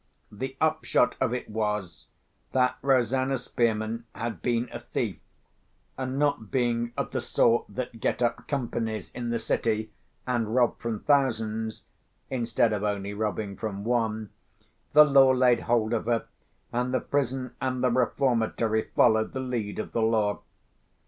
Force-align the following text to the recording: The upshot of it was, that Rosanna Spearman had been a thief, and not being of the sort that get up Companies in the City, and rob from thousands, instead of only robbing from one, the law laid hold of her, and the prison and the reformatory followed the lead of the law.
The 0.31 0.57
upshot 0.59 1.13
of 1.21 1.31
it 1.31 1.47
was, 1.47 2.07
that 2.53 2.75
Rosanna 2.81 3.37
Spearman 3.37 4.05
had 4.15 4.41
been 4.41 4.67
a 4.73 4.79
thief, 4.79 5.19
and 5.95 6.17
not 6.17 6.49
being 6.49 6.91
of 6.97 7.11
the 7.11 7.21
sort 7.21 7.65
that 7.69 7.99
get 7.99 8.23
up 8.23 8.47
Companies 8.47 9.11
in 9.11 9.29
the 9.29 9.37
City, 9.37 9.91
and 10.25 10.55
rob 10.55 10.79
from 10.79 11.01
thousands, 11.01 11.83
instead 12.31 12.73
of 12.73 12.81
only 12.81 13.13
robbing 13.13 13.55
from 13.55 13.83
one, 13.83 14.31
the 14.93 15.03
law 15.05 15.29
laid 15.29 15.59
hold 15.59 15.93
of 15.93 16.07
her, 16.07 16.25
and 16.73 16.95
the 16.95 16.99
prison 16.99 17.53
and 17.61 17.83
the 17.83 17.91
reformatory 17.91 18.89
followed 18.95 19.33
the 19.33 19.39
lead 19.39 19.77
of 19.77 19.91
the 19.91 20.01
law. 20.01 20.39